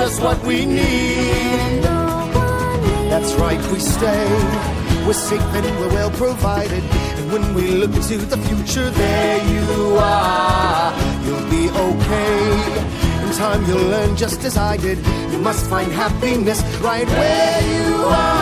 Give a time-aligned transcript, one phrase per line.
[0.00, 1.82] us what we need.
[3.12, 4.28] That's right, we stay.
[5.06, 6.82] We're safe and we're well provided.
[7.18, 10.92] And when we look to the future, there you are.
[11.24, 13.24] You'll be okay.
[13.24, 14.98] In time, you'll learn just as I did.
[15.32, 18.40] You must find happiness right where you are.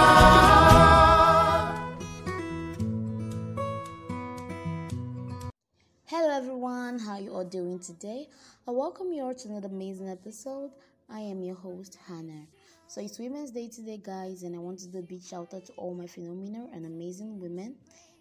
[6.07, 8.29] Hello everyone, how you all doing today?
[8.67, 10.71] I welcome you all to another amazing episode.
[11.11, 12.47] I am your host Hannah.
[12.87, 15.65] So it's Women's Day today, guys, and I want to do a big shout out
[15.65, 17.77] to all my phenomenal and amazing women.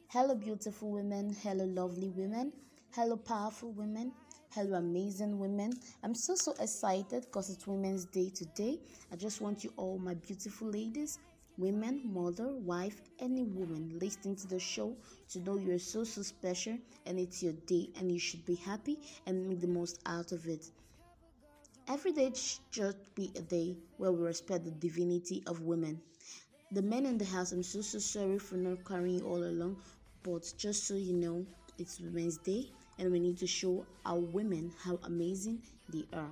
[0.07, 1.35] Hello, beautiful women.
[1.43, 2.53] Hello, lovely women.
[2.91, 4.13] Hello, powerful women.
[4.51, 5.73] Hello, amazing women.
[6.01, 8.79] I'm so so excited because it's Women's Day today.
[9.11, 11.19] I just want you all, my beautiful ladies,
[11.57, 14.95] women, mother, wife, any woman listening to the show
[15.31, 18.97] to know you're so so special and it's your day and you should be happy
[19.25, 20.71] and make the most out of it.
[21.89, 22.33] Every day
[22.69, 26.01] should be a day where we respect the divinity of women.
[26.73, 29.77] The men in the house, I'm so so sorry for not carrying you all along,
[30.21, 31.45] but just so you know,
[31.77, 36.29] it's Women's Day and we need to show our women how amazing they are.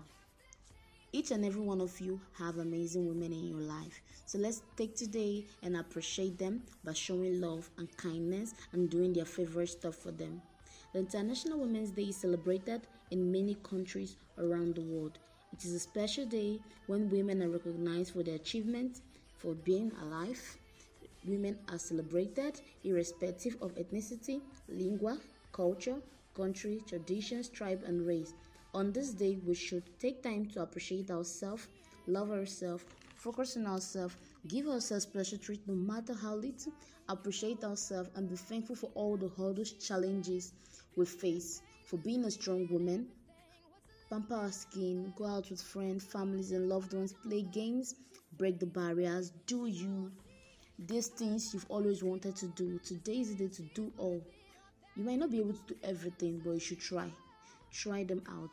[1.14, 4.02] Each and every one of you have amazing women in your life.
[4.26, 9.24] So let's take today and appreciate them by showing love and kindness and doing their
[9.24, 10.42] favorite stuff for them.
[10.92, 15.18] The International Women's Day is celebrated in many countries around the world.
[15.58, 19.02] It is a special day when women are recognized for their achievements,
[19.38, 20.58] for being alive.
[21.26, 25.18] Women are celebrated irrespective of ethnicity, lingua,
[25.54, 25.96] culture,
[26.36, 28.34] country, traditions, tribe, and race.
[28.74, 31.70] On this day, we should take time to appreciate ourselves,
[32.06, 32.84] love ourselves,
[33.16, 34.18] focus on ourselves,
[34.50, 36.74] give ourselves special treat no matter how little,
[37.08, 40.52] appreciate ourselves, and be thankful for all the hurdles, challenges
[40.98, 41.62] we face.
[41.86, 43.08] For being a strong woman,
[44.10, 47.96] pamper our skin, go out with friends, families, and loved ones, play games,
[48.38, 50.12] break the barriers, do you.
[50.78, 52.80] These things you've always wanted to do.
[52.80, 54.22] Today is the day to do all.
[54.96, 57.10] You might not be able to do everything, but you should try.
[57.72, 58.52] Try them out.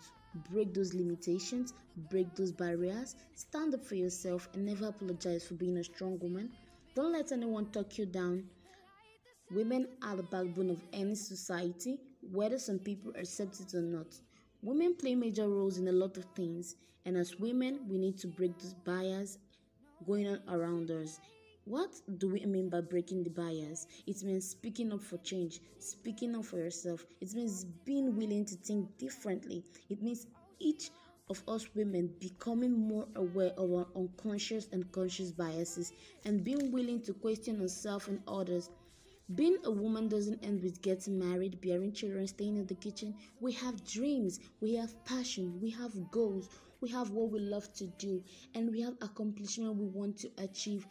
[0.51, 1.75] Break those limitations,
[2.11, 6.51] break those barriers, stand up for yourself, and never apologize for being a strong woman.
[6.95, 8.45] Don't let anyone talk you down.
[9.51, 11.99] Women are the backbone of any society,
[12.33, 14.07] whether some people accept it or not.
[14.65, 18.29] Women play major roles in a lot of things, and as women, we need to
[18.29, 19.39] break those barriers
[20.07, 21.19] going on around us.
[21.65, 23.89] What do we mean by breaking the barriers?
[24.07, 27.05] It means speaking up for change, speaking up for yourself.
[27.21, 29.65] It means being willing to think differently.
[29.91, 30.29] It means
[30.61, 30.91] each
[31.29, 35.93] of us women becoming more aware of our unconscious and conscious biases
[36.25, 38.71] and being willing to question ourselves and others.
[39.35, 43.15] Being a woman doesn't end with getting married, bearing children, staying in the kitchen.
[43.41, 46.49] We have dreams, we have passion, we have goals,
[46.81, 48.23] we have what we love to do,
[48.55, 50.87] and we have accomplishment we want to achieve.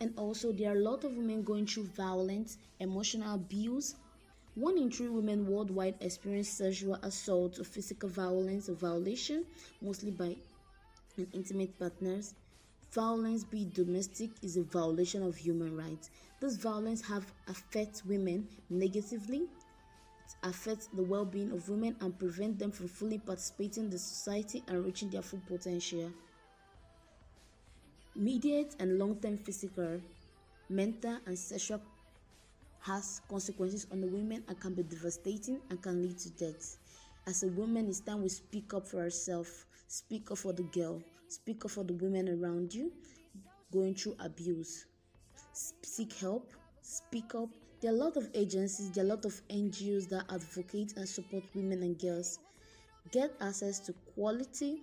[0.00, 3.96] And also, there are a lot of women going through violence, emotional abuse.
[4.54, 9.44] One in three women worldwide experience sexual assault or physical violence or violation,
[9.82, 10.36] mostly by
[11.32, 12.34] intimate partners.
[12.92, 16.10] Violence, be domestic, is a violation of human rights.
[16.40, 19.40] This violence have affects women negatively.
[19.40, 24.62] It affects the well-being of women and prevent them from fully participating in the society
[24.68, 26.10] and reaching their full potential.
[28.16, 30.00] Immediate and long-term physical,
[30.70, 31.82] mental, and sexual
[32.80, 36.78] has consequences on the women and can be devastating and can lead to death.
[37.26, 41.02] As a woman, it's time we speak up for ourselves, speak up for the girl,
[41.28, 42.92] speak up for the women around you
[43.72, 44.86] going through abuse.
[45.52, 47.48] Seek help, speak up.
[47.80, 51.08] There are a lot of agencies, there are a lot of NGOs that advocate and
[51.08, 52.38] support women and girls.
[53.12, 54.82] Get access to quality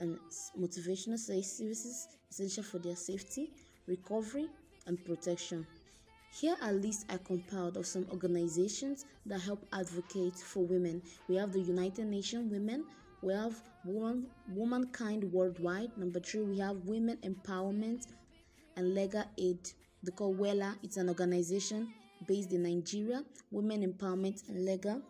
[0.00, 0.18] and
[0.58, 3.50] motivational services essential for their safety,
[3.86, 4.48] recovery,
[4.86, 5.66] and protection.
[6.30, 11.02] Here are lists I compiled of some organizations that help advocate for women.
[11.26, 12.84] We have the United Nations Women,
[13.22, 15.96] we have Woman, Womankind Worldwide.
[15.96, 18.06] Number three, we have Women Empowerment
[18.76, 19.58] and Legal Aid.
[20.02, 20.76] The called WELA.
[20.82, 21.88] It's an organization
[22.26, 23.24] based in Nigeria.
[23.50, 25.00] Women Empowerment and Legal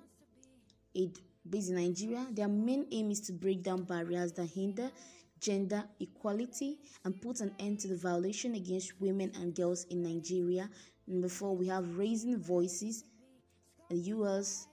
[0.95, 2.27] Aid based in Nigeria.
[2.31, 4.91] Their main aim is to break down barriers that hinder
[5.41, 10.69] gender equality and put an end to the violation against women and girls in Nigeria.
[11.07, 13.05] Number four, we have Raising Voices,
[13.91, 14.67] a US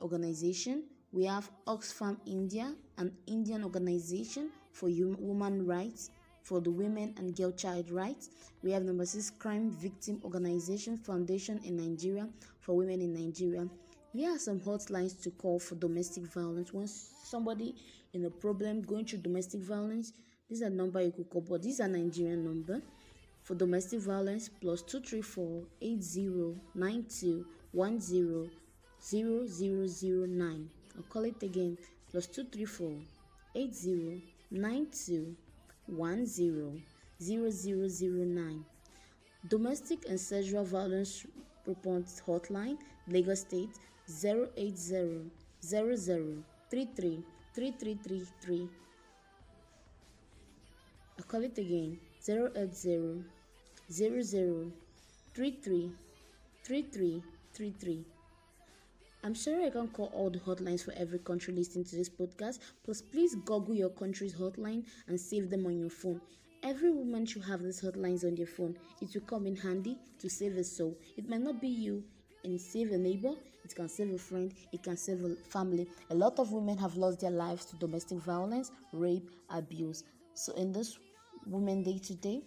[0.00, 0.84] organization.
[1.14, 6.10] We have Oxfam India, an Indian organization for human rights
[6.42, 8.30] for the women and girl child rights.
[8.64, 12.28] We have number six, Crime Victim Organization Foundation in Nigeria
[12.58, 13.68] for women in Nigeria.
[14.12, 16.72] Here are some hotlines to call for domestic violence.
[16.72, 17.76] Once somebody
[18.12, 20.12] in a problem going through domestic violence,
[20.48, 22.82] This is a number you could call, but this is a Nigerian number.
[23.44, 27.46] For domestic violence, plus 234 8092
[29.10, 31.78] 10 I'll call it again,
[32.10, 32.92] plus 234
[33.54, 35.36] 8092
[35.86, 36.82] 10
[39.48, 41.26] Domestic and sexual violence
[41.66, 43.70] response hotline, Lagos State
[44.08, 45.30] 080
[45.62, 47.22] 00 33
[47.54, 48.68] 3333.
[51.18, 53.24] I'll call it again 080
[53.90, 54.72] 00
[55.34, 55.92] 33
[56.64, 58.04] 3333.
[59.24, 62.58] I'm sorry I can't call all the hotlines for every country listening to this podcast,
[62.86, 66.20] but please Google your country's hotline and save them on your phone.
[66.62, 68.76] Every woman should have these hotlines on their phone.
[69.00, 70.98] It will come in handy to save a soul.
[71.16, 72.04] It might not be you,
[72.44, 73.32] and save a neighbor,
[73.64, 75.88] it can save a friend, it can save a family.
[76.10, 80.04] A lot of women have lost their lives to domestic violence, rape, abuse.
[80.34, 80.98] So, in this
[81.46, 82.42] Women Day today,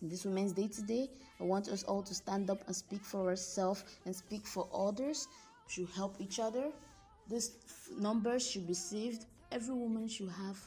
[0.00, 3.28] in this Women's Day today, I want us all to stand up and speak for
[3.28, 5.28] ourselves and speak for others.
[5.68, 6.70] Should help each other.
[7.28, 7.52] This
[7.98, 9.26] number should be saved.
[9.50, 10.58] Every woman should have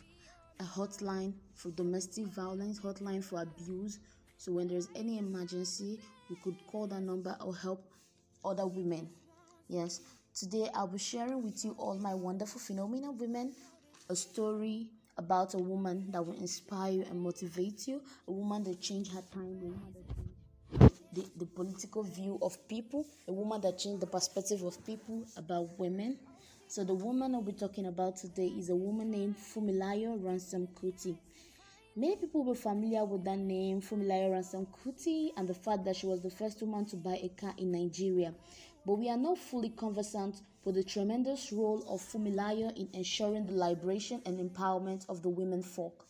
[0.60, 4.00] a hotline for domestic violence, hotline for abuse.
[4.38, 6.00] So when there's any emergency,
[6.30, 7.84] we could call that number or help
[8.44, 9.10] other women.
[9.68, 10.02] Yes,
[10.34, 13.54] today I'll be sharing with you all my wonderful phenomenal women,
[14.10, 18.82] a story about a woman that will inspire you and motivate you, a woman that
[18.82, 19.80] changed her time,
[21.16, 25.80] the, the political view of people, a woman that changed the perspective of people about
[25.80, 26.18] women.
[26.68, 31.16] So the woman I'll be talking about today is a woman named Funmilayo Ransome Kuti.
[31.96, 35.96] Many people will be familiar with that name, Funmilayo Ransome Kuti, and the fact that
[35.96, 38.34] she was the first woman to buy a car in Nigeria.
[38.86, 43.54] But we are not fully conversant with the tremendous role of Funmilayo in ensuring the
[43.54, 46.06] liberation and empowerment of the women folk.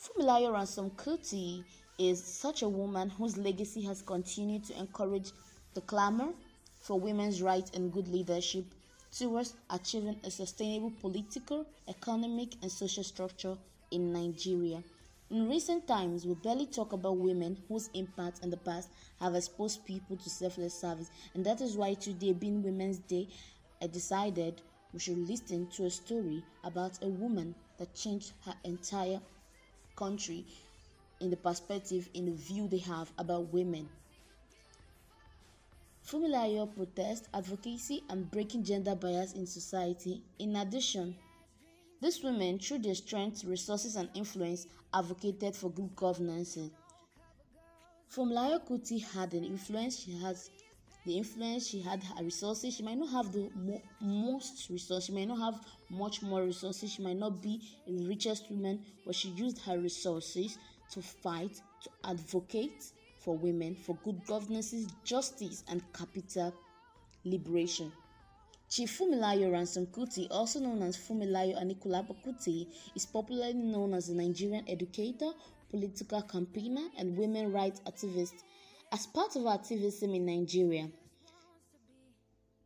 [0.00, 1.62] Funmilayo Ransome Kuti
[1.98, 5.32] is such a woman whose legacy has continued to encourage
[5.74, 6.28] the clamor
[6.80, 8.64] for women's rights and good leadership
[9.12, 13.56] towards achieving a sustainable political, economic, and social structure
[13.90, 14.82] in Nigeria.
[15.30, 18.90] In recent times, we barely talk about women whose impact in the past
[19.20, 23.28] have exposed people to selfless service, and that is why today, being Women's Day,
[23.80, 24.60] I decided
[24.92, 29.20] we should listen to a story about a woman that changed her entire
[29.96, 30.44] country
[31.22, 33.88] in the perspective, in the view they have about women.
[36.04, 40.20] Funmilayo protest, advocacy, and breaking gender bias in society.
[40.38, 41.16] In addition,
[42.00, 46.58] these women, through their strength, resources, and influence, advocated for good governance.
[48.10, 50.00] Funmilayo Kuti had an influence.
[50.00, 50.50] She has
[51.06, 51.68] the influence.
[51.68, 52.74] She had her resources.
[52.74, 55.06] She might not have the mo- most resources.
[55.06, 56.92] She might not have much more resources.
[56.92, 60.58] She might not be the richest woman, but she used her resources
[60.92, 62.92] to fight, to advocate,
[63.22, 64.74] for women for good governance,
[65.04, 66.52] justice, and capital
[67.24, 67.92] liberation.
[68.68, 72.66] Chief Funmilayo Ransome Kuti, also known as Funmilayo Anikulapo Kuti,
[72.96, 75.30] is popularly known as a Nigerian educator,
[75.70, 78.42] political campaigner, and women rights activist.
[78.90, 80.88] As part of her activism in Nigeria,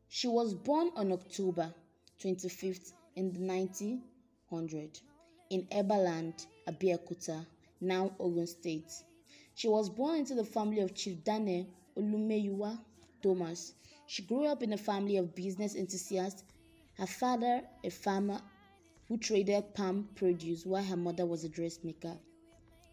[0.08, 1.74] she was born on October
[2.22, 5.00] 25th in the 1900
[5.50, 7.44] in Egbaland, Abeokuta,
[7.80, 8.92] now Ogun State.
[9.54, 11.66] She was born into the family of Chief Daniel
[11.96, 12.78] Olumeyuwa
[13.22, 13.74] Thomas.
[14.06, 16.44] She grew up in a family of business enthusiasts.
[16.98, 18.40] Her father, a farmer
[19.08, 22.16] who traded palm produce, while her mother was a dressmaker.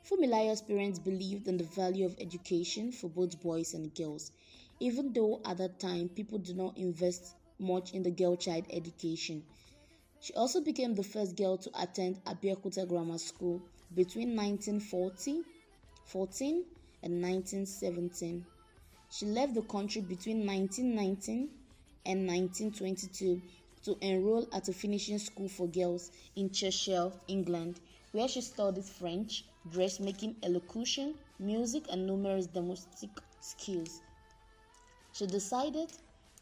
[0.03, 4.31] Funmilayo's parents believed in the value of education for both boys and girls,
[4.79, 9.43] even though at that time people did not invest much in the girl child education.
[10.19, 13.61] She also became the first girl to attend Abeokuta Grammar School
[13.95, 15.43] between 1940
[16.05, 16.63] 14
[17.03, 18.45] and 1917.
[19.09, 21.49] She left the country between 1919
[22.05, 23.41] and 1922
[23.85, 27.79] to enroll at a finishing school for girls in Cheshire, England,
[28.11, 33.09] where she studied French, dressmaking, elocution, music, and numerous domestic
[33.41, 34.01] skills.
[35.13, 35.91] She decided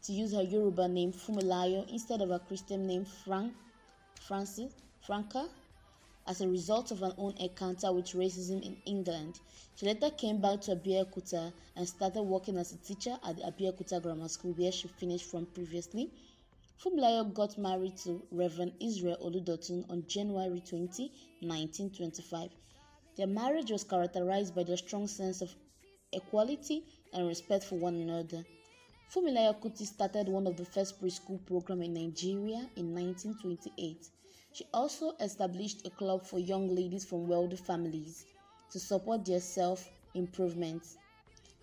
[0.04, 3.54] to use her Yoruba name Funmilayo instead of her Christian name Frank,
[4.20, 4.74] Francis,
[5.06, 5.48] Franca
[6.28, 9.40] as a result of her own encounter with racism in England.
[9.76, 14.02] She later came back to Abeokuta and started working as a teacher at the Abeokuta
[14.02, 16.12] Grammar School where she finished from previously.
[16.84, 21.12] Funmilayo got married to Reverend Israel Oludotun on January 20,
[21.42, 22.50] 1925.
[23.18, 25.54] Their marriage was characterized by their strong sense of
[26.14, 28.44] equality and respect for one another.
[29.14, 34.10] Funmilayo Kuti started one of the first preschool programs in Nigeria in 1928.
[34.54, 38.26] She also established a club for young ladies from wealthy families
[38.72, 40.84] to support their self improvement.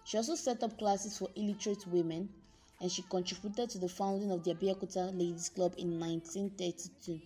[0.05, 2.31] She also set up classes for illiterate women
[2.81, 7.21] and she contributed to the founding of the Abeokuta Ladies Club in 1932.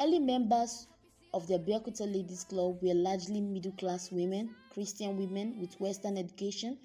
[0.00, 0.88] Early members
[1.32, 6.76] of the Abeokuta Ladies Club were largely middle class women, Christian women with Western education,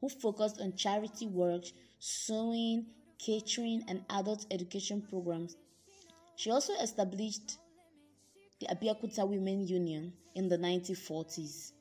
[0.00, 1.64] who focused on charity work,
[2.00, 2.86] sewing,
[3.18, 5.56] catering, and adult education programs.
[6.36, 7.58] She also established
[8.60, 11.72] the Abeokuta Women Union in the 1940s.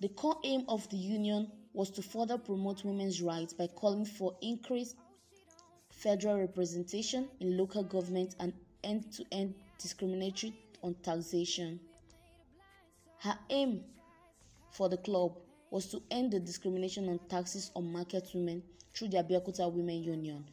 [0.00, 4.36] The core aim of the union was to further promote women's rights by calling for
[4.42, 4.96] increased
[5.90, 8.52] federal representation in local government and
[8.82, 10.52] end to end discriminatory
[10.82, 11.78] on taxation.
[13.18, 13.84] Her aim
[14.70, 15.36] for the club
[15.70, 18.62] was to end the discrimination on taxes on market women
[18.94, 20.44] through the Abeokuta Women Union.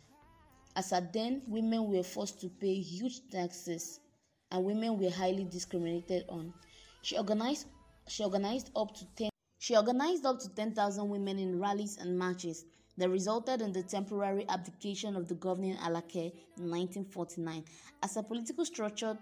[0.76, 4.00] As at then, women were forced to pay huge taxes
[4.52, 6.54] and women were highly discriminated on.
[7.02, 7.68] She organized
[8.08, 12.66] she organized up to 10 she organized up to 10,000 women in rallies and marches
[12.98, 17.64] that resulted in the temporary abdication of the governing Alake in 1949.
[18.04, 19.18] As her political structure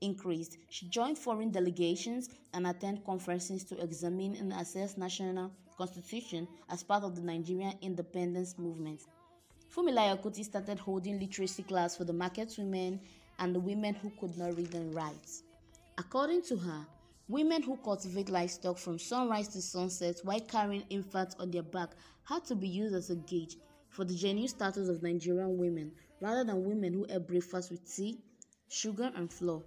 [0.00, 6.82] increased, she joined foreign delegations and attended conferences to examine and assess national constitution as
[6.82, 9.00] part of the Nigerian independence movement.
[9.74, 13.00] Funmilayo Kuti started holding literacy class for the market women
[13.38, 15.30] and the women who could not read and write.
[15.98, 16.86] According to her,
[17.32, 21.90] Women who cultivate livestock from sunrise to sunset while carrying infants on their back
[22.24, 23.56] had to be used as a gauge
[23.88, 28.18] for the genuine status of Nigerian women rather than women who ate breakfast with tea,
[28.68, 29.62] sugar, and flour.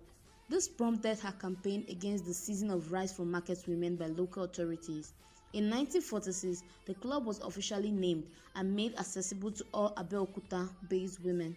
[0.48, 5.14] This prompted her campaign against the seizing of rice from market women by local authorities.
[5.56, 11.56] In 1946, the club was officially named and made accessible to all Abeokuta based women.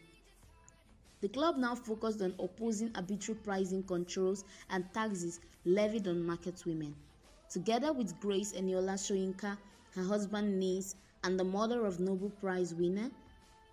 [1.20, 6.94] The club now focused on opposing arbitrary pricing controls and taxes levied on market women.
[7.50, 9.58] Together with Grace Eniola Soyinka,
[9.96, 13.10] her husband niece, and the mother of Nobel Prize winner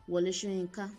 [0.07, 0.89] Wole Soyinka,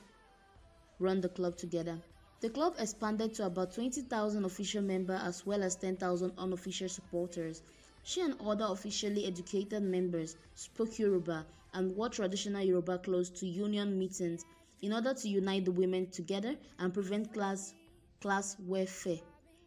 [1.00, 1.98] run the club together.
[2.42, 7.62] The club expanded to about 20,000 official members as well as 10,000 unofficial supporters.
[8.08, 11.44] She and other officially educated members spoke Yoruba
[11.74, 14.44] and wore traditional Yoruba clothes to union meetings
[14.80, 17.74] in order to unite the women together and prevent class
[18.20, 19.18] class warfare.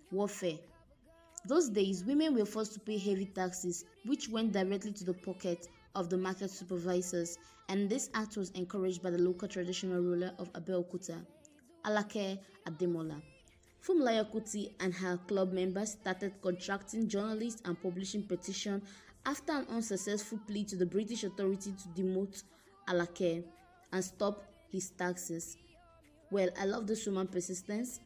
[0.10, 0.58] warfare.
[1.48, 5.68] Those days, women were forced to pay heavy taxes, which went directly to the pocket
[5.94, 10.50] of the market supervisors, and this act was encouraged by the local traditional ruler of
[10.54, 11.26] Abeokuta,
[11.84, 13.22] Alake Ademola.
[13.86, 18.84] Kuti and her club members started contracting journalists and publishing petitions
[19.26, 22.44] after an unsuccessful plea to the British authority to demote
[22.88, 23.44] Alake
[23.92, 25.58] and stop his taxes.
[26.32, 28.00] Well, I love this woman's persistence.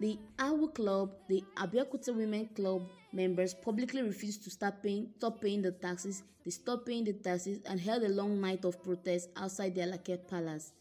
[0.00, 5.62] The Awu Club, the Abeokuta Women Club members publicly refused to stop paying, stop paying
[5.62, 6.22] the taxes.
[6.44, 10.26] They stopped paying the taxes and held a long night of protest outside the Alake
[10.28, 10.72] Palace.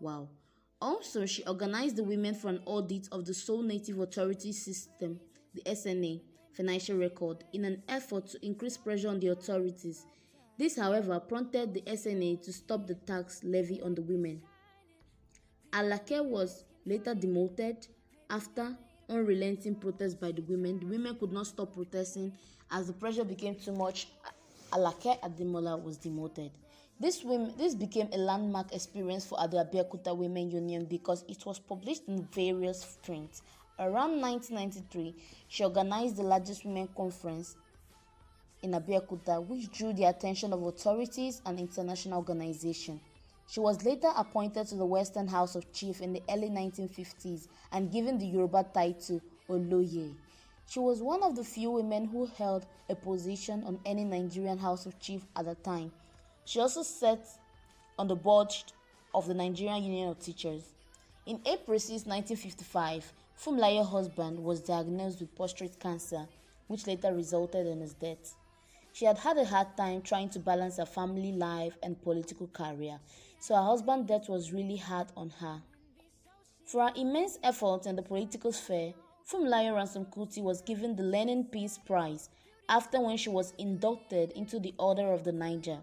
[0.00, 0.28] Wow.
[0.80, 5.18] Also, she organized the women for an audit of the sole native authority system,
[5.54, 6.20] the SNA,
[6.52, 10.04] financial record, in an effort to increase pressure on the authorities.
[10.58, 14.42] This, however, prompted the SNA to stop the tax levy on the women.
[15.72, 17.86] Alake was later demoted
[18.30, 18.76] after
[19.08, 20.80] unrelenting protests by the women.
[20.80, 22.32] The women could not stop protesting
[22.70, 24.08] as the pressure became too much.
[24.72, 26.50] Alake Ademola was demoted.
[26.98, 32.04] This, women, this became a landmark experience for Abeokuta Women Union because it was published
[32.08, 33.42] in various prints.
[33.78, 35.14] Around 1993,
[35.48, 37.54] she organized the largest women conference
[38.62, 43.02] in Abeokuta, which drew the attention of authorities and international organizations.
[43.46, 47.92] She was later appointed to the Western House of Chief in the early 1950s and
[47.92, 50.14] given the Yoruba title Oloye.
[50.66, 54.86] She was one of the few women who held a position on any Nigerian House
[54.86, 55.92] of Chief at the time.
[56.46, 57.26] She also sat
[57.98, 58.54] on the board
[59.12, 60.62] of the Nigerian Union of Teachers.
[61.26, 66.28] In April 6, 1955, Funmilayo's husband was diagnosed with prostate cancer,
[66.68, 68.36] which later resulted in his death.
[68.92, 73.00] She had had a hard time trying to balance her family life and political career,
[73.40, 75.60] so her husband's death was really hard on her.
[76.64, 78.94] For her immense efforts in the political sphere,
[79.28, 82.30] Funmilayo Ransome Kuti was given the Lenin Peace Prize
[82.68, 85.80] after when she was inducted into the Order of the Niger.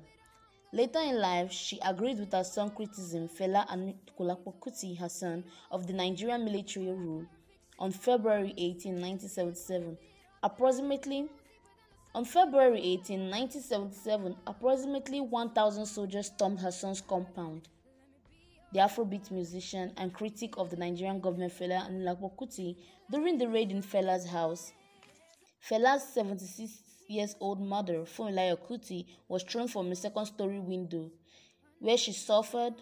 [0.74, 5.86] Later in life, she agreed with her son criticism Fela Anikulapo Kuti, her son, of
[5.86, 7.28] the Nigerian military rule
[7.78, 9.96] on February 18, 1977.
[10.42, 11.30] Approximately
[12.16, 17.70] on February 18, 1977, approximately 1,000 soldiers stormed her son's compound.
[18.74, 21.88] the Afrobeat musician and critic of the Nigerian government Fela
[22.36, 22.76] Kuti
[23.12, 24.74] during the raid in Fela's house.
[25.70, 31.12] Fela's 76 years old mother, Funmilayo Kuti, was thrown from a second story window
[31.80, 32.74] where she suffered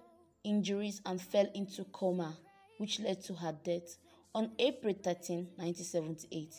[0.43, 2.37] injuries and fell into coma,
[2.77, 3.97] which led to her death
[4.33, 6.53] on April 13, 1978.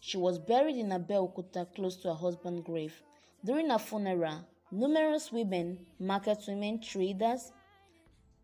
[0.00, 3.00] She was buried in Abeokuta close to her husband's grave.
[3.44, 7.52] During her funeral, numerous women, market women, traders,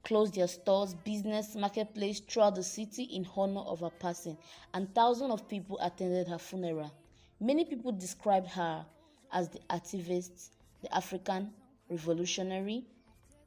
[0.04, 4.36] closed their stores, business, marketplace throughout the city in honor of her passing,
[4.74, 6.92] and thousands of people attended her funeral.
[7.40, 8.84] Many people described her
[9.32, 10.48] as the activist,
[10.82, 11.52] the African
[11.88, 12.84] revolutionary,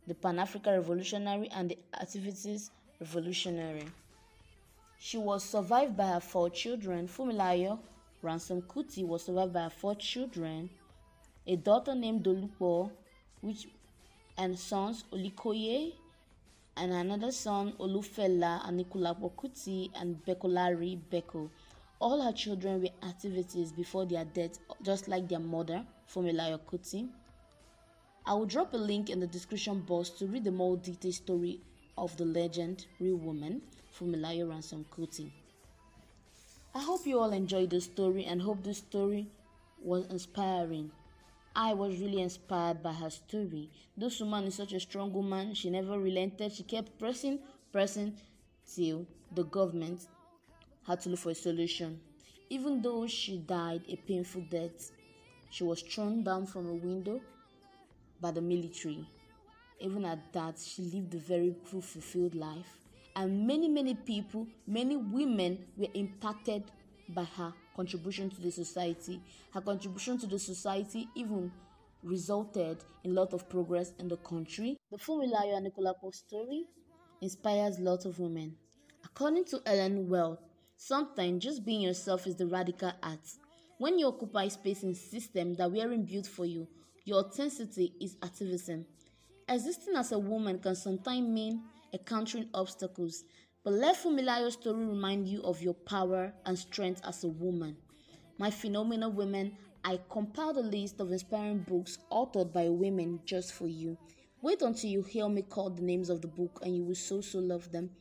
[0.07, 2.69] the Pan African revolutionary, and the activist
[3.01, 3.85] revolutionary.
[4.97, 7.07] She was survived by her four children.
[7.07, 7.79] Funmilayo
[8.21, 10.69] Ransome Kuti was survived by her four children,
[11.45, 12.91] a daughter named Dolupo,
[13.41, 13.67] which
[14.37, 15.93] and sons Olikoye,
[16.77, 21.49] and another son Olufela Anikulapo Kuti and Bekolari Beko.
[22.01, 27.07] All her children were activities before their death, just like their mother, Funmilayo Kuti.
[28.25, 31.61] I will drop a link in the description box to read the more detailed story
[31.99, 33.61] of the legend, real woman,
[33.95, 35.29] Funmilayo Ransome Kuti.
[36.73, 39.27] I hope you all enjoyed the story and hope this story
[39.79, 40.89] was inspiring.
[41.55, 43.69] I was really inspired by her story.
[43.95, 45.53] This woman is such a strong woman.
[45.53, 46.51] She never relented.
[46.51, 47.41] She kept pressing,
[47.71, 48.15] pressing
[48.65, 49.05] till
[49.35, 50.07] the government
[50.87, 51.99] had to look for a solution.
[52.49, 54.91] Even though she died a painful death,
[55.49, 57.21] she was thrown down from a window
[58.19, 59.07] by the military.
[59.79, 62.77] Even at that, she lived a very fulfilled life.
[63.15, 66.63] And many, many people, many women were impacted
[67.09, 69.21] by her contribution to the society.
[69.53, 71.51] Her contribution to the society even
[72.03, 74.77] resulted in a lot of progress in the country.
[74.91, 76.65] The Funmilayo Anikulapo story
[77.21, 78.55] inspires lots of women.
[79.03, 80.39] According to Ellen Well,
[80.81, 83.37] sometimes just being yourself is the radical act.
[83.77, 86.67] When you occupy space in system that weren't built for you,
[87.05, 88.87] your authenticity is activism.
[89.47, 91.61] Existing as a woman can sometimes mean
[91.93, 93.25] encountering obstacles,
[93.63, 97.77] but let Funmilayo's story remind you of your power and strength as a woman.
[98.39, 103.67] My phenomenal women, I compiled a list of inspiring books authored by women just for
[103.67, 103.99] you.
[104.41, 107.21] Wait until you hear me call the names of the book and you will so
[107.21, 107.91] so love them.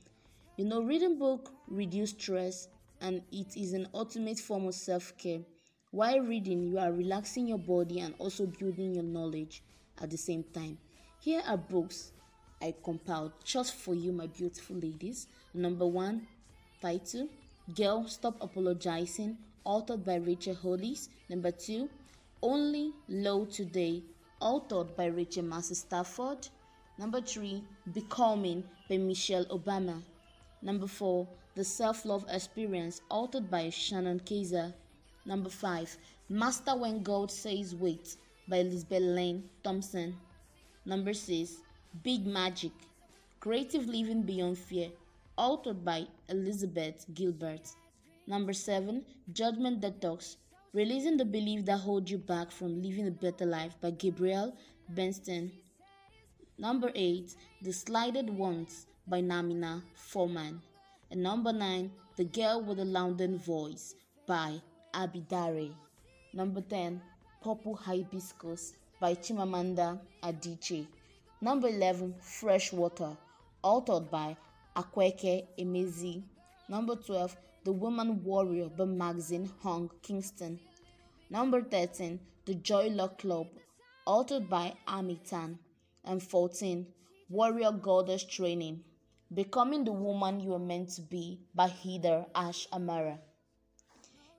[0.61, 2.69] You know, reading book reduce stress
[3.01, 5.41] and it is an ultimate form of self-care.
[5.91, 9.63] While reading, you are relaxing your body and also building your knowledge
[10.03, 10.77] at the same time.
[11.19, 12.13] Here are books
[12.61, 15.29] I compiled just for you, my beautiful ladies.
[15.55, 16.27] Number one,
[16.83, 17.31] title
[17.75, 21.09] Girl Stop Apologizing, authored by Rachel Hollis.
[21.31, 21.89] Number two,
[22.43, 24.03] Only Love Today,
[24.43, 26.49] authored by Rachel Macy Stafford.
[26.99, 30.03] Number three, Becoming by Michelle Obama.
[30.63, 34.75] Number four, The Self Love Experience, authored by Shannon Kaiser.
[35.25, 35.97] Number five,
[36.29, 40.17] Master When God Says Wait by Elizabeth Laing Thompson.
[40.85, 41.57] Number six,
[42.03, 42.73] Big Magic
[43.41, 44.91] Creative Living Beyond Fear,
[45.39, 47.75] authored by Elizabeth Gilbert.
[48.27, 50.37] Number 7 Judgment Detox
[50.73, 54.55] Releasing the Belief That Holds You Back from Living a Better Life by Gabrielle
[54.91, 55.51] Bernstein.
[56.59, 60.57] Number 8 The Slighted Ones by Namina Forna.
[61.11, 64.63] And number 9 The Girl with a Louding Voice by
[64.95, 65.73] Abi Daré.
[66.33, 67.03] Number 10
[67.43, 70.87] Purple Hibiscus by Chimamanda Adichie.
[71.41, 73.17] Number 11, Fresh Water,
[73.65, 74.37] authored by
[74.77, 76.23] Akwaeke Emezi.
[76.69, 80.61] Number 12, The Woman Warrior by Maxine Hong Kingston.
[81.31, 83.49] Number 13, The Joy Luck Club,
[84.07, 85.59] authored by Amy Tan.
[86.05, 86.87] And 14,
[87.29, 88.85] Warrior Goddess Training,
[89.33, 93.21] Becoming the Woman You Are Meant to Be by Heather Ash Amara.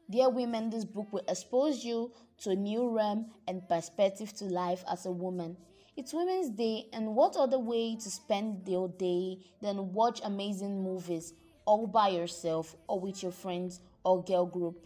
[0.10, 4.84] Dear women, this book will expose you to a new realm and perspective to life
[4.91, 5.56] as a woman.
[5.95, 11.36] It's Women's Day, and what other way to spend your day than watch amazing movies
[11.63, 14.77] all by yourself or with your friends or girl group?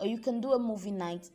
[0.00, 1.30] Or you can do a movie night.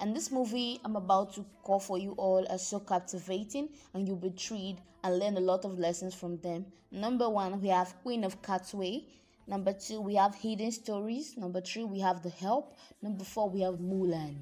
[0.00, 4.16] And this movie I'm about to call for you all are so captivating, and you'll
[4.16, 6.66] be thrilled and learn a lot of lessons from them.
[6.92, 9.04] Number one, we have Queen of Katwe.
[9.48, 11.36] Number two, we have Hidden Stories.
[11.36, 12.76] Number three, we have The Help.
[13.02, 14.36] Number four, we have Mulan.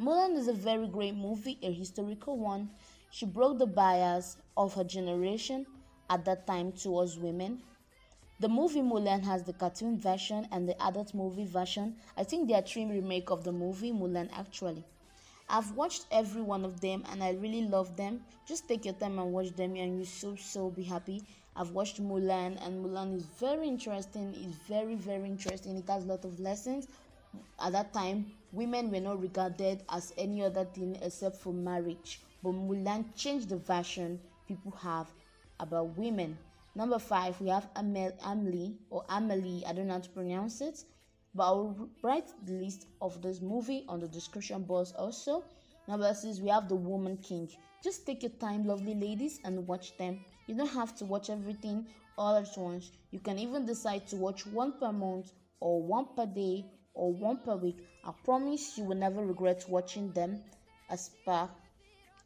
[0.00, 2.70] Mulan is a very great movie, a historical one.
[3.10, 5.66] She broke the bias of her generation
[6.08, 7.60] at that time towards women.
[8.40, 11.96] The movie Mulan has the cartoon version and the adult movie version.
[12.16, 14.84] I think there are three remake of the movie Mulan actually.
[15.48, 18.22] I've watched every one of them and I really love them.
[18.46, 21.22] Just take your time and watch them and you so so be happy.
[21.56, 24.34] I've watched Mulan, and Mulan is very interesting.
[24.36, 25.76] It's very, very interesting.
[25.76, 26.88] It has a lot of lessons.
[27.60, 32.20] At that time, women were not regarded as any other thing except for marriage.
[32.42, 35.06] But Mulan changed the version people have
[35.60, 36.36] about women.
[36.74, 39.64] Number five, we have Amel Amli or Amelie.
[39.64, 40.82] I don't know how to pronounce it,
[41.34, 45.44] but I'll write the list of this movie on the description box also.
[45.88, 47.48] Number six, we have The Woman King.
[47.82, 50.20] Just take your time, lovely ladies, and watch them.
[50.46, 52.90] You don't have to watch everything all at once.
[53.10, 57.38] You can even decide to watch one per month, or one per day, or one
[57.38, 57.76] per week.
[58.04, 60.42] I promise you will never regret watching them.
[60.88, 61.48] As per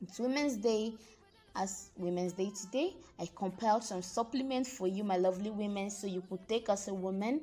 [0.00, 0.92] it's Women's Day,
[1.56, 6.22] as Women's Day today, I compiled some supplements for you, my lovely women, so you
[6.28, 7.40] could take as a woman.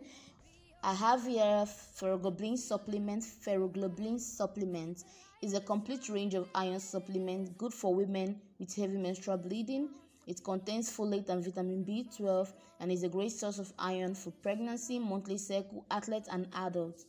[0.88, 1.66] I have here
[2.00, 3.24] ferroglobulin supplement.
[3.24, 5.04] Ferroglobulin supplement
[5.42, 9.90] is a complete range of iron supplements good for women with heavy menstrual bleeding.
[10.28, 15.00] It contains folate and vitamin B12 and is a great source of iron for pregnancy,
[15.00, 17.08] monthly cycle, athletes, and adults.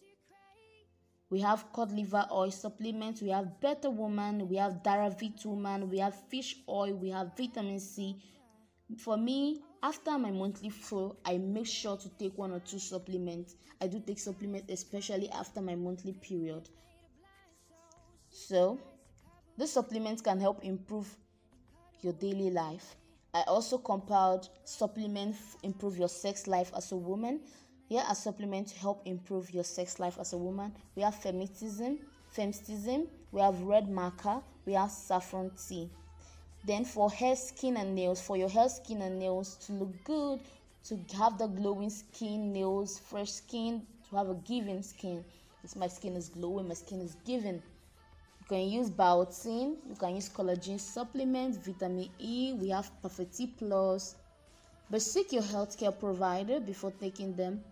[1.29, 5.99] We have cod liver oil supplements, we have Better Woman, we have Daravit Woman, we
[5.99, 8.17] have fish oil, we have vitamin C.
[8.97, 13.57] For me, after my monthly flow, I make sure to take one or two supplements.
[13.81, 16.69] I do take supplements, especially after my monthly period.
[18.31, 18.79] So,
[19.57, 21.09] this supplement can help improve
[22.03, 22.97] your daily life.
[23.35, 27.41] I also compiled supplements improve your sex life as a woman.
[27.89, 30.73] Here are supplements to help improve your sex life as a woman.
[30.95, 31.99] We have feminism,
[32.35, 35.91] femstism, we have red marker, we have saffron tea.
[36.67, 40.41] Then for hair, skin and nails, for your hair, skin and nails to look good,
[40.89, 45.25] to have the glowing skin, nails, fresh skin, to have a giving skin.
[45.63, 47.63] This my skin is glowing, my skin is giving.
[48.41, 54.17] You can use biotin, you can use collagen supplements, vitamin E, we have Perfect Plus.
[54.91, 57.63] But seek your healthcare provider before taking them.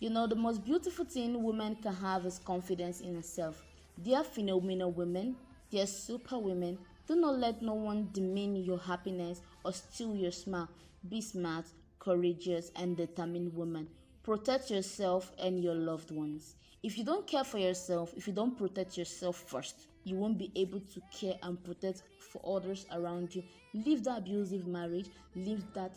[0.00, 3.62] You know, the most beautiful thing women can have is confidence in herself.
[3.96, 5.36] They are phenomenal women,
[5.70, 10.32] they are super women, do not let no one demean your happiness or steal your
[10.32, 10.68] smile.
[11.08, 11.66] Be smart,
[11.98, 13.88] courageous, and determined woman.
[14.22, 16.54] Protect yourself and your loved ones.
[16.82, 20.50] If you don't care for yourself, if you don't protect yourself first, you won't be
[20.56, 23.42] able to care and protect for others around you.
[23.74, 25.92] Leave that abusive marriage, leave that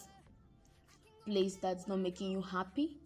[1.25, 2.97] place that's not making you happy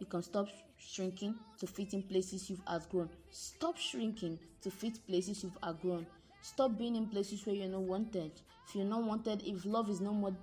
[0.00, 3.10] you can stop shrinking to fit in places you've outgrown.
[3.30, 6.06] Stop shrinking to fit places you've outgrown.
[6.42, 8.32] Stop being in places where you're not wanted.
[8.66, 10.34] If you're not wanted, if love is no more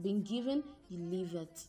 [0.00, 1.64] being given, you leave it.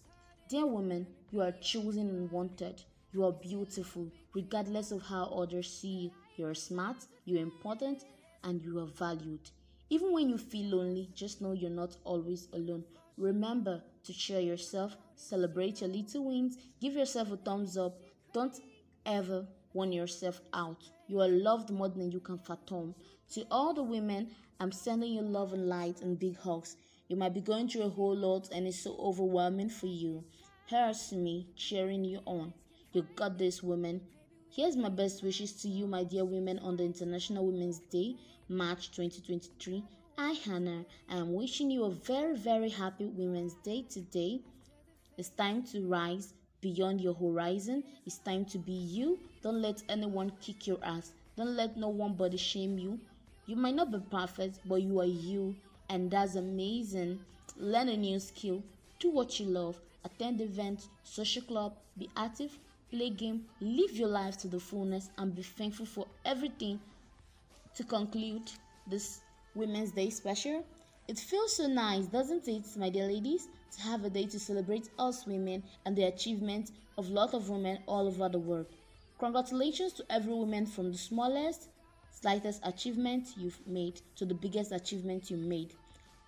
[0.49, 2.81] Dear woman, you are chosen and wanted.
[3.11, 6.11] You are beautiful, regardless of how others see you.
[6.37, 8.03] You're smart, you're important,
[8.43, 9.49] and you are valued.
[9.89, 12.83] Even when you feel lonely, just know you're not always alone.
[13.17, 17.97] Remember to cheer yourself, celebrate your little wins, give yourself a thumbs up.
[18.33, 18.59] Don't
[19.05, 20.83] ever want yourself out.
[21.07, 22.95] You are loved more than you can fathom.
[23.33, 26.77] To all the women, I'm sending you love and light and big hugs.
[27.07, 30.23] You might be going through a whole lot and it's so overwhelming for you.
[30.67, 32.53] Here's me cheering you on.
[32.93, 34.01] You got this, woman.
[34.49, 38.15] Here's my best wishes to you, my dear women, on the International Women's Day,
[38.47, 39.83] March 2023.
[40.17, 40.85] Hi, Hannah.
[41.09, 44.39] I am wishing you a very, very happy Women's Day today.
[45.17, 47.83] It's time to rise beyond your horizon.
[48.05, 49.19] It's time to be you.
[49.41, 51.11] Don't let anyone kick your ass.
[51.35, 52.99] Don't let no one body shame you.
[53.47, 55.55] You might not be perfect, but you are you,
[55.89, 57.19] and that's amazing.
[57.57, 58.63] Learn a new skill.
[58.99, 59.79] Do what you love.
[60.03, 62.57] Attend events, social club, be active,
[62.89, 66.79] play game, live your life to the fullness, and be thankful for everything.
[67.75, 68.49] To conclude
[68.87, 69.21] this
[69.53, 70.65] Women's Day special.
[71.07, 74.89] It feels so nice, doesn't it, my dear ladies, to have a day to celebrate
[74.97, 78.65] us women and the achievements of lot of women all over the world.
[79.19, 81.69] Congratulations to every woman from the smallest,
[82.25, 85.75] slightest achievement you've made to the biggest achievement you made.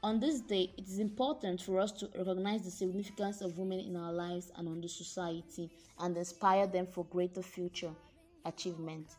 [0.04, 3.96] On this day, it is important for us to recognize the significance of women in
[3.96, 7.90] our lives and on the society and inspire them for greater future
[8.46, 9.16] achievements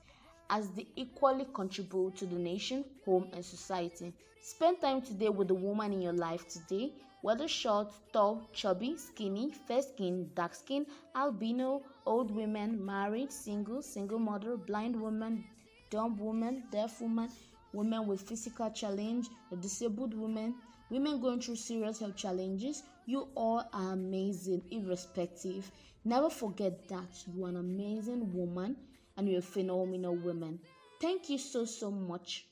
[0.50, 4.12] as they equally contribute to the nation, home, and society.
[4.40, 9.50] Spend time today with the woman in your life today, whether short, tall, chubby, skinny,
[9.50, 10.86] fair skin, dark skin,
[11.16, 15.44] albino, old women, married, single, single mother, blind woman,
[15.90, 17.29] dumb woman, deaf woman,
[17.72, 20.55] women with physical challenge, a disabled woman,
[20.90, 22.83] women going through serious health challenges.
[23.07, 25.70] You all are amazing, irrespective.
[26.05, 28.77] Never forget that you are an amazing woman
[29.16, 30.61] and you're a phenomenal woman.
[31.01, 32.46] Thank you so, so much.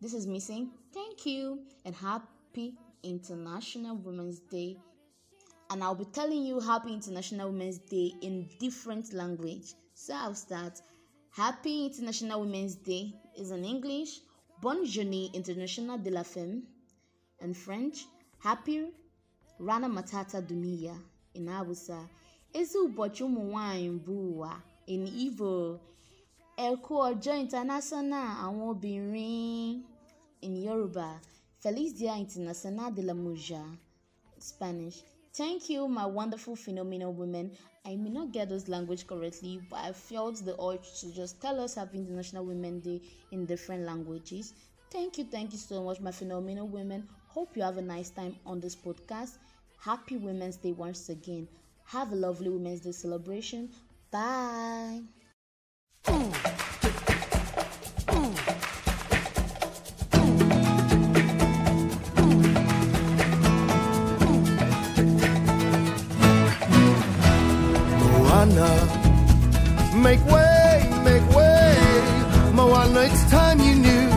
[0.00, 4.76] This is me saying thank you and happy International Women's Day,
[5.70, 9.74] and I'll be telling you Happy International Women's Day in different language.
[9.94, 10.80] So I'll start.
[11.36, 14.20] Happy International Women's Day is in English.
[14.62, 16.62] Bonne journée internationale de la femme
[17.42, 18.06] in French.
[18.38, 18.86] Happy
[19.60, 20.96] Rana Matata Dunia
[21.34, 22.08] in Hausa.
[22.54, 24.50] Ezi ụbọchị ụmụ nwanyị bụ ụwa
[24.94, 25.50] in Igbo.
[26.56, 29.82] Ẹ kú ọjọ́ international àwọn obìnrin
[30.46, 31.08] in Yoruba.
[31.62, 33.66] Feliz Dia Internacional de la Mujer
[34.48, 34.98] Spanish.
[35.36, 37.50] Thank you, my wonderful phenomenal women.
[37.84, 41.60] I may not get those language correctly, but I felt the urge to just tell
[41.60, 44.54] us Happy International Women Day in different languages.
[44.90, 47.06] Thank you, thank you so much, my phenomenal women.
[47.28, 49.36] Hope you have a nice time on this podcast.
[49.78, 51.46] Happy Women's Day once again.
[51.84, 53.68] Have a lovely Women's Day celebration.
[54.10, 55.02] Bye.
[68.46, 72.52] Moana, make way, make way.
[72.54, 74.08] Moana, it's time you knew.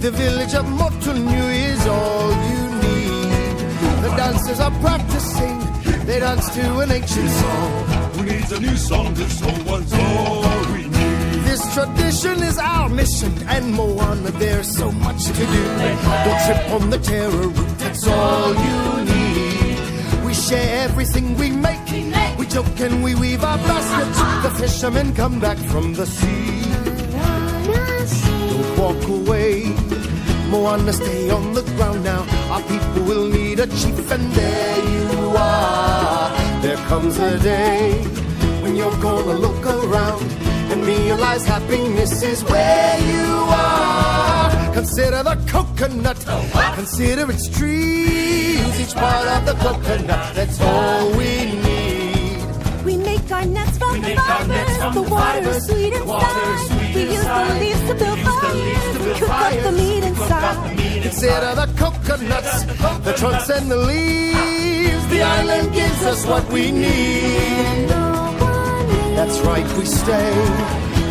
[0.00, 3.58] The village of Motunui is all you need.
[4.02, 5.58] The dancers are practicing,
[6.04, 7.84] they dance to an ancient song.
[8.14, 9.14] Who needs a new song?
[9.14, 11.44] This old one's all we need.
[11.44, 15.64] This tradition is our mission, and Moana, there's so much to do.
[16.24, 20.24] Don't trip on the terror route, that's all you need.
[20.24, 21.85] We share everything we make.
[22.48, 24.18] Joke and we weave our baskets.
[24.44, 26.62] The fishermen come back from the sea.
[28.50, 29.64] Don't walk away.
[30.50, 32.24] Moana, stay on the ground now.
[32.52, 36.30] Our people will need a chief, and there you are.
[36.62, 37.92] There comes a day
[38.62, 40.30] when you're gonna look around
[40.70, 44.72] and realize happiness is where you are.
[44.72, 46.18] Consider the coconut,
[46.74, 50.34] consider its trees, each part of the coconut.
[50.34, 51.75] That's all we need.
[53.36, 54.76] We make our nets from the make our nets fibers.
[54.78, 55.56] from The the water fibers.
[55.56, 56.94] is sweet The water inside.
[56.94, 59.72] We use the leaves to build We use fires to and build cook up the
[59.72, 60.76] meat Cook up the inside.
[60.76, 62.54] meat Consider the coconuts,
[63.04, 65.06] the trunks and the leaves.
[65.08, 67.88] The island gives us what we need.
[69.18, 70.32] That's right, we stay.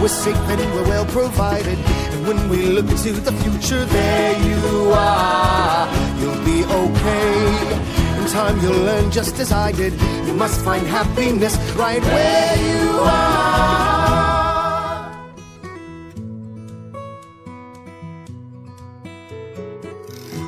[0.02, 1.78] We're safe and we're well provided.
[2.14, 5.88] And when we look to the future, there you are.
[6.20, 8.05] You'll be okay.
[8.36, 9.94] Time, you'll learn just as I did.
[10.28, 14.26] You must find happiness right where you are.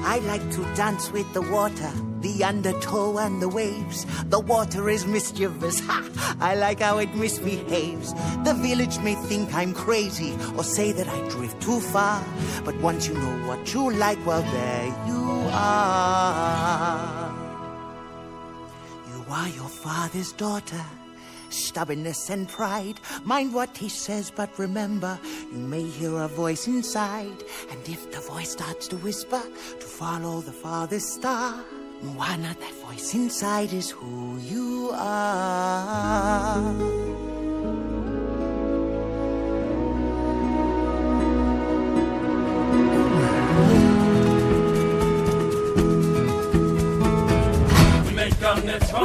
[0.03, 4.05] I like to dance with the water, the undertow and the waves.
[4.25, 5.79] The water is mischievous.
[5.87, 6.35] Ha!
[6.41, 8.13] I like how it misbehaves.
[8.43, 12.21] The village may think I'm crazy or say that I drift too far.
[12.65, 17.26] But once you know what you like, well, there you are.
[19.29, 20.81] Are your father's daughter.
[21.49, 22.99] Stubbornness and pride.
[23.23, 25.19] Mind what he says, but remember,
[25.51, 27.43] you may hear a voice inside.
[27.69, 31.63] And if the voice starts to whisper, to follow the father's star.
[32.01, 36.73] Moana, that voice inside is who you are.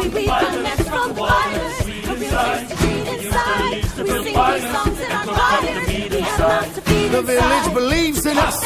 [0.03, 1.85] we weep and from the violence.
[1.85, 3.75] We refuse to treat inside.
[3.99, 5.87] We sing these songs in our choirs.
[5.89, 6.77] We have lots
[7.17, 8.59] The village believes in us.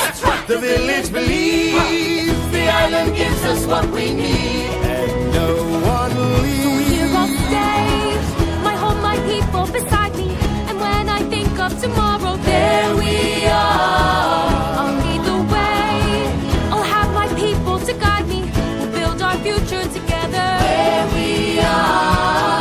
[0.47, 2.51] The village believes.
[2.53, 4.71] The island gives us what we need.
[4.95, 5.49] And no
[5.95, 6.65] one leaves.
[6.65, 8.63] So here I'll stay.
[8.63, 10.31] My home, my people beside me.
[10.69, 14.49] And when I think of tomorrow, there we are.
[14.81, 15.97] I'll lead the way.
[16.73, 18.41] I'll have my people to guide me.
[18.79, 20.06] We'll build our future together.
[21.99, 22.56] Oh.